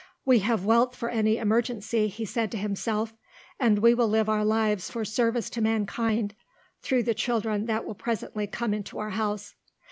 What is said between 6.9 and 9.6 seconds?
the children that will presently come into our house."